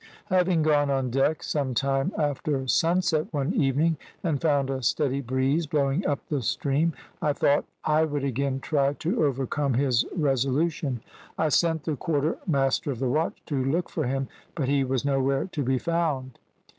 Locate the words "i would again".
7.85-8.61